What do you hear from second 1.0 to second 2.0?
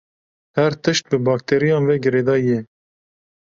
bi bakteriyan ve